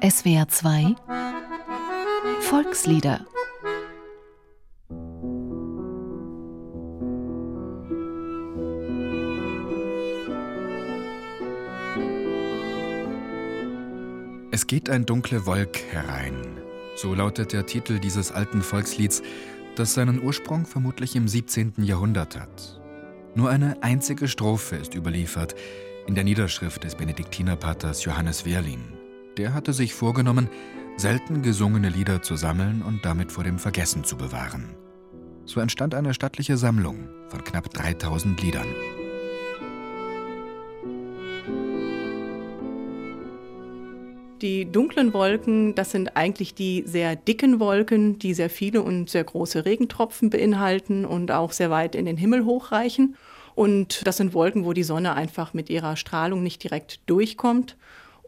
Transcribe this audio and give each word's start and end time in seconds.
SWR 0.00 0.46
2 0.46 0.94
Volkslieder 2.42 3.26
Es 14.52 14.68
geht 14.68 14.88
ein 14.88 15.04
dunkle 15.04 15.46
Wolk 15.46 15.80
herein. 15.90 16.36
So 16.94 17.12
lautet 17.14 17.52
der 17.52 17.66
Titel 17.66 17.98
dieses 17.98 18.30
alten 18.30 18.62
Volkslieds, 18.62 19.22
das 19.74 19.94
seinen 19.94 20.22
Ursprung 20.22 20.64
vermutlich 20.64 21.16
im 21.16 21.26
17. 21.26 21.74
Jahrhundert 21.78 22.38
hat. 22.38 22.80
Nur 23.34 23.50
eine 23.50 23.82
einzige 23.82 24.28
Strophe 24.28 24.76
ist 24.76 24.94
überliefert 24.94 25.56
in 26.06 26.14
der 26.14 26.22
Niederschrift 26.22 26.84
des 26.84 26.94
Benediktinerpaters 26.94 28.04
Johannes 28.04 28.44
Wehrlin. 28.44 28.97
Der 29.38 29.54
hatte 29.54 29.72
sich 29.72 29.94
vorgenommen, 29.94 30.48
selten 30.96 31.42
gesungene 31.42 31.90
Lieder 31.90 32.22
zu 32.22 32.34
sammeln 32.34 32.82
und 32.82 33.04
damit 33.04 33.30
vor 33.30 33.44
dem 33.44 33.60
Vergessen 33.60 34.02
zu 34.02 34.16
bewahren. 34.16 34.74
So 35.44 35.60
entstand 35.60 35.94
eine 35.94 36.12
stattliche 36.12 36.56
Sammlung 36.56 37.08
von 37.28 37.44
knapp 37.44 37.70
3000 37.70 38.42
Liedern. 38.42 38.66
Die 44.42 44.64
dunklen 44.70 45.14
Wolken, 45.14 45.76
das 45.76 45.92
sind 45.92 46.16
eigentlich 46.16 46.54
die 46.56 46.82
sehr 46.84 47.14
dicken 47.14 47.60
Wolken, 47.60 48.18
die 48.18 48.34
sehr 48.34 48.50
viele 48.50 48.82
und 48.82 49.08
sehr 49.08 49.22
große 49.22 49.64
Regentropfen 49.64 50.30
beinhalten 50.30 51.04
und 51.04 51.30
auch 51.30 51.52
sehr 51.52 51.70
weit 51.70 51.94
in 51.94 52.06
den 52.06 52.16
Himmel 52.16 52.44
hochreichen. 52.44 53.14
Und 53.54 54.04
das 54.04 54.16
sind 54.16 54.34
Wolken, 54.34 54.64
wo 54.64 54.72
die 54.72 54.82
Sonne 54.82 55.14
einfach 55.14 55.54
mit 55.54 55.70
ihrer 55.70 55.94
Strahlung 55.94 56.42
nicht 56.42 56.64
direkt 56.64 57.08
durchkommt 57.08 57.76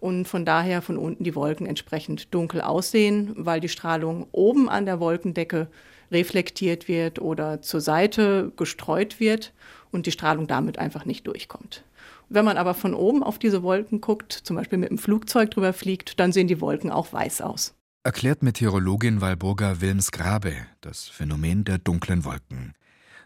und 0.01 0.27
von 0.27 0.45
daher 0.45 0.83
von 0.83 0.97
unten 0.97 1.25
die 1.25 1.35
Wolken 1.35 1.67
entsprechend 1.67 2.35
dunkel 2.35 2.61
aussehen, 2.61 3.33
weil 3.37 3.61
die 3.61 3.69
Strahlung 3.69 4.27
oben 4.33 4.69
an 4.69 4.87
der 4.87 4.99
Wolkendecke 4.99 5.69
reflektiert 6.11 6.89
wird 6.89 7.21
oder 7.21 7.63
zur 7.63 7.81
Seite 7.81 8.53
gestreut 8.57 9.21
wird 9.21 9.53
und 9.93 10.07
die 10.07 10.13
Strahlung 10.13 10.47
damit 10.47 10.79
einfach 10.79 11.05
nicht 11.05 11.27
durchkommt. 11.27 11.85
Wenn 12.29 12.45
man 12.45 12.57
aber 12.57 12.75
von 12.75 12.95
oben 12.95 13.23
auf 13.23 13.39
diese 13.39 13.63
Wolken 13.63 14.01
guckt, 14.01 14.33
zum 14.33 14.57
Beispiel 14.57 14.79
mit 14.79 14.91
dem 14.91 14.99
Flugzeug 14.99 15.51
drüber 15.51 15.73
fliegt, 15.73 16.19
dann 16.21 16.33
sehen 16.33 16.49
die 16.49 16.61
Wolken 16.61 16.91
auch 16.91 17.13
weiß 17.13 17.43
aus. 17.43 17.75
Erklärt 18.03 18.43
Meteorologin 18.43 19.21
Walburga 19.21 19.81
Wilms 19.81 20.11
Grabe 20.11 20.55
das 20.81 21.09
Phänomen 21.09 21.65
der 21.65 21.79
dunklen 21.79 22.25
Wolken. 22.25 22.73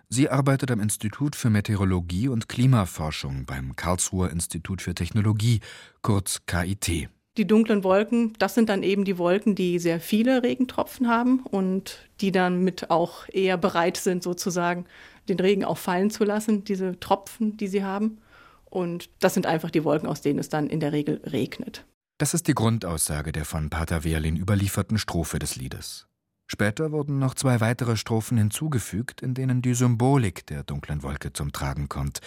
Sie 0.09 0.29
arbeitet 0.29 0.71
am 0.71 0.81
Institut 0.81 1.35
für 1.35 1.51
Meteorologie 1.51 2.29
und 2.29 2.49
Klimaforschung 2.49 3.47
beim 3.47 3.75
Karlsruher 3.77 4.31
Institut 4.31 4.83
für 4.83 4.95
Technologie, 4.95 5.61
kurz 6.03 6.43
KIT. 6.47 7.09
Die 7.37 7.47
dunklen 7.47 7.83
Wolken, 7.83 8.33
das 8.39 8.55
sind 8.55 8.69
dann 8.69 8.85
eben 8.85 9.05
die 9.05 9.19
Wolken, 9.19 9.57
die 9.57 9.81
sehr 9.81 9.99
viele 9.99 10.45
Regentropfen 10.45 11.09
haben 11.09 11.41
und 11.41 12.09
die 12.21 12.31
dann 12.31 12.63
mit 12.63 12.91
auch 12.91 13.29
eher 13.29 13.57
bereit 13.57 13.97
sind, 13.97 14.23
sozusagen 14.23 14.87
den 15.29 15.41
Regen 15.41 15.65
auch 15.65 15.79
fallen 15.79 16.11
zu 16.11 16.23
lassen, 16.23 16.63
diese 16.63 16.99
Tropfen, 17.01 17.57
die 17.57 17.67
sie 17.67 17.83
haben. 17.83 18.19
Und 18.67 19.11
das 19.19 19.35
sind 19.35 19.47
einfach 19.47 19.71
die 19.71 19.83
Wolken, 19.83 20.09
aus 20.09 20.21
denen 20.21 20.39
es 20.39 20.49
dann 20.49 20.69
in 20.69 20.79
der 20.79 20.93
Regel 20.93 21.21
regnet. 21.25 21.85
Das 22.19 22.35
ist 22.35 22.47
die 22.47 22.55
Grundaussage 22.55 23.33
der 23.33 23.45
von 23.45 23.69
Pater 23.69 24.05
Wehrlin 24.05 24.37
überlieferten 24.37 24.99
Strophe 24.99 25.41
des 25.41 25.57
Liedes. 25.57 26.07
Später 26.47 26.93
wurden 26.93 27.19
noch 27.19 27.35
zwei 27.35 27.61
weitere 27.61 27.97
Strophen 27.97 28.37
hinzugefügt, 28.37 29.23
in 29.23 29.35
denen 29.35 29.63
die 29.63 29.75
Symbolik 29.75 30.47
der 30.47 30.63
dunklen 30.63 31.03
Wolke 31.03 31.33
zum 31.33 31.53
Tragen 31.53 31.89
kommt. 31.89 32.21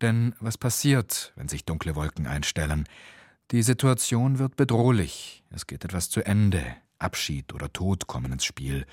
Denn 0.00 0.34
was 0.40 0.58
passiert, 0.58 1.32
wenn 1.36 1.48
sich 1.48 1.64
dunkle 1.64 1.94
Wolken 1.94 2.26
einstellen? 2.26 2.88
Die 3.52 3.62
Situation 3.62 4.38
wird 4.38 4.56
bedrohlich, 4.56 5.44
es 5.50 5.66
geht 5.66 5.84
etwas 5.84 6.10
zu 6.10 6.24
Ende, 6.24 6.64
Abschied 6.98 7.52
oder 7.52 7.72
Tod 7.72 8.06
kommen 8.06 8.32
ins 8.32 8.44
Spiel. 8.44 8.86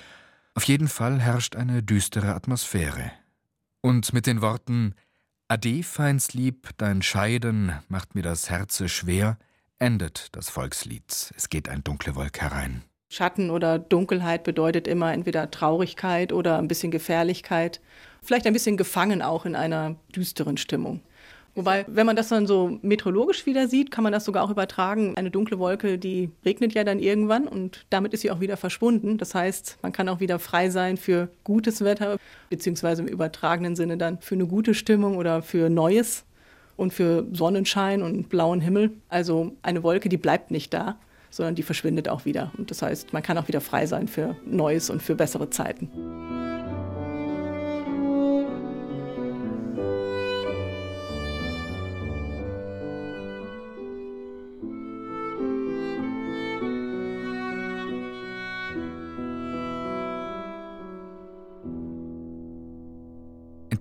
Auf 0.53 0.63
jeden 0.63 0.87
Fall 0.87 1.19
herrscht 1.19 1.55
eine 1.55 1.81
düstere 1.81 2.35
Atmosphäre. 2.35 3.11
Und 3.81 4.13
mit 4.13 4.27
den 4.27 4.41
Worten 4.41 4.93
Ade, 5.47 5.81
Feinslieb, 5.81 6.69
dein 6.77 7.01
Scheiden 7.01 7.73
macht 7.87 8.13
mir 8.13 8.21
das 8.21 8.49
Herze 8.49 8.87
schwer, 8.87 9.39
endet 9.79 10.35
das 10.35 10.49
Volkslied. 10.49 11.33
Es 11.35 11.49
geht 11.49 11.69
ein 11.69 11.83
dunkle 11.83 12.15
Wolk 12.15 12.39
herein. 12.39 12.83
Schatten 13.09 13.49
oder 13.49 13.79
Dunkelheit 13.79 14.43
bedeutet 14.43 14.87
immer 14.87 15.11
entweder 15.11 15.49
Traurigkeit 15.49 16.31
oder 16.31 16.59
ein 16.59 16.67
bisschen 16.67 16.91
Gefährlichkeit, 16.91 17.81
vielleicht 18.21 18.45
ein 18.45 18.53
bisschen 18.53 18.77
gefangen 18.77 19.23
auch 19.23 19.45
in 19.45 19.55
einer 19.55 19.95
düsteren 20.15 20.57
Stimmung. 20.57 21.01
Wobei, 21.55 21.83
wenn 21.87 22.05
man 22.05 22.15
das 22.15 22.29
dann 22.29 22.45
so 22.45 22.77
meteorologisch 22.83 23.47
wieder 23.47 23.67
sieht, 23.67 23.89
kann 23.89 24.03
man 24.03 24.13
das 24.13 24.23
sogar 24.23 24.43
auch 24.43 24.51
übertragen. 24.51 25.17
Eine 25.17 25.31
dunkle 25.31 25.57
Wolke, 25.57 25.97
die 25.97 26.29
regnet 26.45 26.73
ja 26.73 26.83
dann 26.83 26.99
irgendwann 26.99 27.47
und 27.47 27.85
damit 27.89 28.13
ist 28.13 28.21
sie 28.21 28.29
auch 28.29 28.39
wieder 28.39 28.55
verschwunden. 28.55 29.17
Das 29.17 29.33
heißt, 29.33 29.79
man 29.81 29.91
kann 29.91 30.07
auch 30.07 30.19
wieder 30.19 30.37
frei 30.37 30.69
sein 30.69 30.95
für 30.95 31.29
gutes 31.43 31.83
Wetter, 31.83 32.17
beziehungsweise 32.51 33.01
im 33.01 33.07
übertragenen 33.07 33.75
Sinne 33.75 33.97
dann 33.97 34.19
für 34.19 34.35
eine 34.35 34.45
gute 34.45 34.75
Stimmung 34.75 35.17
oder 35.17 35.41
für 35.41 35.69
Neues 35.69 36.23
und 36.77 36.93
für 36.93 37.25
Sonnenschein 37.33 38.03
und 38.03 38.29
blauen 38.29 38.61
Himmel. 38.61 38.91
Also 39.09 39.53
eine 39.63 39.81
Wolke, 39.81 40.07
die 40.07 40.17
bleibt 40.17 40.51
nicht 40.51 40.73
da, 40.73 40.97
sondern 41.29 41.55
die 41.55 41.63
verschwindet 41.63 42.09
auch 42.09 42.25
wieder. 42.25 42.51
Und 42.57 42.71
das 42.71 42.81
heißt, 42.81 43.13
man 43.13 43.23
kann 43.23 43.37
auch 43.37 43.47
wieder 43.47 43.61
frei 43.61 43.85
sein 43.85 44.07
für 44.07 44.35
Neues 44.45 44.89
und 44.89 45.01
für 45.01 45.15
bessere 45.15 45.49
Zeiten. 45.49 45.89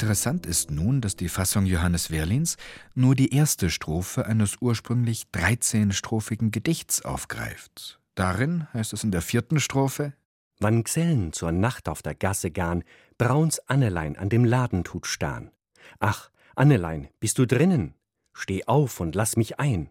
Interessant 0.00 0.47
ist 0.47 0.70
nun, 0.70 1.00
dass 1.00 1.16
die 1.16 1.28
Fassung 1.28 1.66
Johannes 1.66 2.12
Wehrlins 2.12 2.56
nur 2.94 3.16
die 3.16 3.34
erste 3.34 3.69
Strophe 3.69 4.26
eines 4.26 4.59
ursprünglich 4.60 5.26
13-strophigen 5.34 6.53
Gedichts 6.53 7.04
aufgreift. 7.04 7.98
Darin 8.14 8.72
heißt 8.72 8.92
es 8.92 9.03
in 9.03 9.10
der 9.10 9.22
vierten 9.22 9.58
Strophe: 9.58 10.12
Wann 10.60 10.84
Gsellen 10.84 11.32
zur 11.32 11.50
Nacht 11.50 11.88
auf 11.88 12.00
der 12.00 12.14
Gasse 12.14 12.53
gahn, 12.53 12.84
Brauns 13.19 13.58
Annelein 13.69 14.16
an 14.16 14.28
dem 14.28 14.44
Laden 14.44 14.84
tut 14.84 15.04
stahn. 15.04 15.50
Ach, 15.98 16.31
Annelein, 16.54 17.08
bist 17.19 17.37
du 17.38 17.44
drinnen? 17.44 17.94
Steh 18.32 18.66
auf 18.66 19.00
und 19.00 19.16
lass 19.16 19.37
mich 19.37 19.58
ein. 19.58 19.91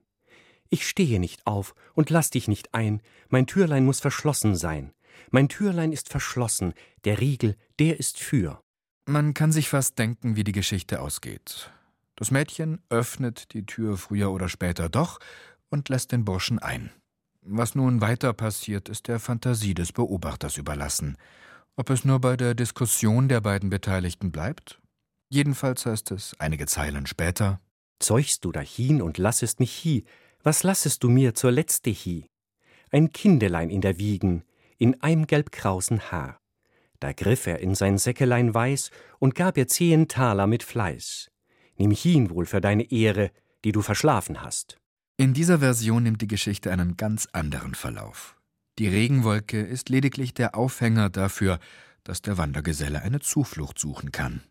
Ich 0.69 0.87
stehe 0.87 1.19
nicht 1.19 1.45
auf 1.45 1.75
und 1.95 2.09
lass 2.11 2.29
dich 2.29 2.47
nicht 2.47 2.73
ein, 2.73 3.01
mein 3.27 3.45
Türlein 3.45 3.83
muss 3.83 3.99
verschlossen 3.99 4.55
sein. 4.55 4.93
Mein 5.31 5.49
Türlein 5.49 5.91
ist 5.91 6.07
verschlossen, 6.07 6.73
der 7.03 7.19
Riegel, 7.19 7.57
der 7.77 7.99
ist 7.99 8.19
für. 8.19 8.63
Man 9.09 9.33
kann 9.33 9.53
sich 9.53 9.69
fast 9.69 9.97
denken, 9.99 10.35
wie 10.35 10.43
die 10.43 10.51
Geschichte 10.51 10.99
ausgeht. 10.99 11.71
Das 12.17 12.29
Mädchen 12.29 12.81
öffnet 12.89 13.53
die 13.53 13.65
Tür 13.65 13.95
früher 13.95 14.31
oder 14.31 14.49
später 14.49 14.89
doch 14.89 15.19
und 15.69 15.87
lässt 15.87 16.11
den 16.11 16.25
Burschen 16.25 16.59
ein. 16.59 16.91
Was 17.41 17.73
nun 17.73 18.01
weiter 18.01 18.33
passiert, 18.33 18.89
ist 18.89 19.07
der 19.07 19.21
Fantasie 19.21 19.73
des 19.73 19.93
Beobachters 19.93 20.57
überlassen. 20.57 21.15
Ob 21.77 21.89
es 21.89 22.03
nur 22.03 22.19
bei 22.19 22.35
der 22.35 22.53
Diskussion 22.53 23.29
der 23.29 23.39
beiden 23.39 23.69
Beteiligten 23.69 24.33
bleibt? 24.33 24.81
Jedenfalls 25.29 25.85
heißt 25.85 26.11
es 26.11 26.35
einige 26.37 26.65
Zeilen 26.65 27.05
später: 27.05 27.61
Zeuchst 27.99 28.43
du 28.43 28.51
dahin 28.51 29.01
und 29.01 29.17
lassest 29.17 29.61
mich 29.61 29.71
hie, 29.71 30.03
was 30.43 30.63
lassest 30.63 31.01
du 31.01 31.07
mir 31.07 31.33
zur 31.33 31.53
letzte 31.53 31.91
hie? 31.91 32.25
Ein 32.91 33.13
Kindelein 33.13 33.69
in 33.69 33.79
der 33.79 33.99
Wiegen, 33.99 34.43
in 34.77 35.01
einem 35.01 35.27
gelbkrausen 35.27 36.11
Haar. 36.11 36.41
Da 36.99 37.13
griff 37.13 37.47
er 37.47 37.59
in 37.59 37.75
sein 37.75 37.97
Säckelein 37.97 38.53
weiß 38.53 38.91
und 39.19 39.35
gab 39.35 39.57
ihr 39.57 39.67
zehn 39.67 40.07
Taler 40.07 40.47
mit 40.47 40.63
Fleiß. 40.63 41.29
Nimm 41.77 41.91
hin 41.91 42.29
wohl 42.29 42.45
für 42.45 42.61
deine 42.61 42.91
Ehre, 42.91 43.31
die 43.63 43.71
du 43.71 43.81
verschlafen 43.81 44.41
hast. 44.41 44.77
In 45.17 45.33
dieser 45.33 45.59
Version 45.59 46.03
nimmt 46.03 46.21
die 46.21 46.27
Geschichte 46.27 46.71
einen 46.71 46.97
ganz 46.97 47.27
anderen 47.31 47.75
Verlauf. 47.75 48.35
Die 48.79 48.87
Regenwolke 48.87 49.61
ist 49.61 49.89
lediglich 49.89 50.33
der 50.33 50.55
Aufhänger 50.55 51.09
dafür, 51.09 51.59
dass 52.03 52.21
der 52.21 52.37
Wandergeselle 52.37 53.01
eine 53.01 53.19
Zuflucht 53.19 53.79
suchen 53.79 54.11
kann. 54.11 54.41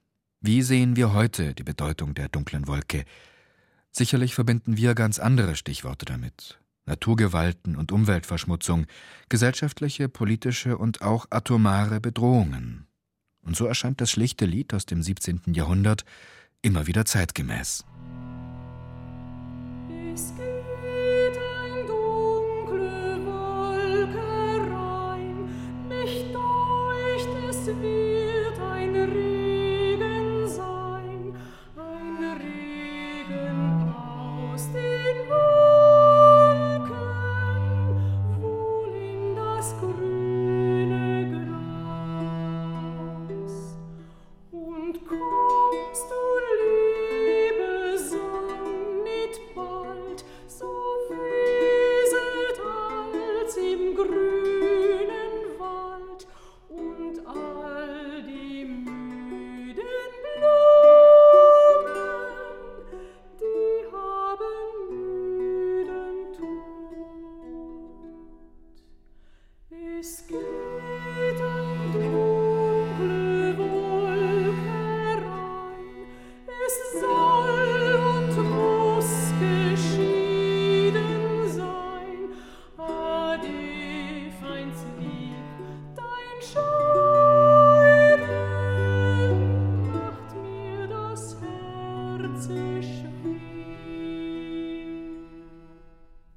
Wie 0.40 0.62
sehen 0.62 0.96
wir 0.96 1.12
heute 1.12 1.54
die 1.54 1.62
Bedeutung 1.62 2.14
der 2.14 2.28
dunklen 2.28 2.66
Wolke? 2.66 3.04
Sicherlich 3.90 4.34
verbinden 4.34 4.76
wir 4.76 4.94
ganz 4.94 5.18
andere 5.18 5.56
Stichworte 5.56 6.04
damit. 6.04 6.58
Naturgewalten 6.86 7.76
und 7.76 7.92
Umweltverschmutzung, 7.92 8.86
gesellschaftliche, 9.28 10.08
politische 10.08 10.78
und 10.78 11.02
auch 11.02 11.26
atomare 11.30 12.00
Bedrohungen. 12.00 12.86
Und 13.42 13.56
so 13.56 13.66
erscheint 13.66 14.00
das 14.00 14.10
schlichte 14.10 14.46
Lied 14.46 14.74
aus 14.74 14.86
dem 14.86 15.02
17. 15.02 15.42
Jahrhundert 15.52 16.04
immer 16.62 16.86
wieder 16.86 17.04
zeitgemäß. 17.04 17.84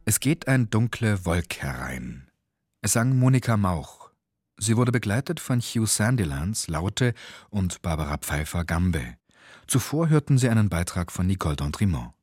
Es 0.10 0.20
geht 0.20 0.48
ein 0.48 0.72
dunkle 0.72 1.24
Wolk 1.26 1.58
herein. 1.58 2.32
Es 2.82 2.94
sang 2.94 3.20
Monika 3.20 3.58
Mauch. 3.58 4.10
Sie 4.58 4.76
wurde 4.76 4.92
begleitet 4.92 5.40
von 5.40 5.62
Hugh 5.62 5.86
Sandilands 5.86 6.68
Laute 6.68 7.14
und 7.52 7.84
Barbara 7.84 8.18
Pfeiffer 8.18 8.66
Gambe. 8.66 9.18
Zuvor 9.68 10.10
hörten 10.10 10.40
Sie 10.40 10.50
einen 10.50 10.68
Beitrag 10.68 11.12
von 11.12 11.28
Nicole 11.28 11.58
D'Entremont. 11.58 12.14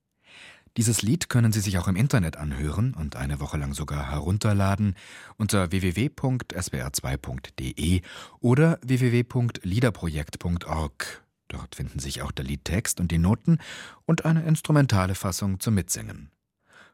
Dieses 0.77 1.03
Lied 1.03 1.29
können 1.29 1.53
Sie 1.53 1.61
sich 1.61 1.79
auch 1.79 1.87
im 1.87 1.95
Internet 1.95 2.39
anhören 2.39 2.93
und 2.93 3.15
eine 3.15 3.39
Woche 3.39 3.57
lang 3.57 3.73
sogar 3.73 4.11
herunterladen 4.11 4.97
unter 5.37 5.71
www.sbr2.de 5.71 8.03
oder 8.41 8.81
www.liederprojekt.org. 8.83 11.25
Dort 11.47 11.77
finden 11.77 12.01
sich 12.01 12.23
auch 12.23 12.33
der 12.33 12.47
Liedtext 12.47 12.99
und 12.99 13.13
die 13.13 13.19
Noten 13.19 13.59
und 14.07 14.25
eine 14.25 14.43
instrumentale 14.43 15.15
Fassung 15.15 15.61
zum 15.61 15.75
Mitsingen. 15.75 16.33